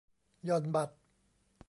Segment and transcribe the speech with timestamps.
[0.45, 0.95] หย่อนบัตร